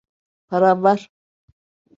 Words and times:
Param 0.47 0.83
var. 0.83 1.09